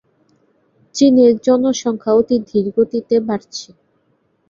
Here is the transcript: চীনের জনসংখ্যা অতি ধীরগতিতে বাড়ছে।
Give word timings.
চীনের 0.95 1.33
জনসংখ্যা 1.45 2.11
অতি 2.19 2.35
ধীরগতিতে 2.49 3.15
বাড়ছে। 3.27 3.69